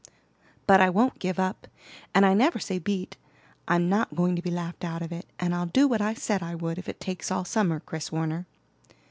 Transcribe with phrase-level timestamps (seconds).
[0.65, 1.67] '""But I won't give up,
[2.15, 3.17] and I never say 'Beat.'
[3.67, 6.41] I'm not going to be laughed out of it, and I'll do what I said
[6.41, 8.47] I would, if it takes all summer, Chris Warner."